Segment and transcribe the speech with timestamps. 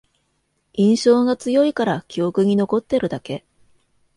[0.73, 3.45] 印象が強いから記憶に残ってるだけ